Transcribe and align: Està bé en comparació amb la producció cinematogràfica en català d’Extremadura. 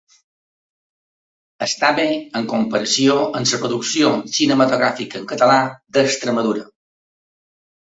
Està 1.65 1.91
bé 1.99 2.05
en 2.39 2.47
comparació 2.53 3.19
amb 3.41 3.53
la 3.53 3.61
producció 3.67 4.11
cinematogràfica 4.39 5.23
en 5.23 5.31
català 5.35 5.61
d’Extremadura. 5.95 6.67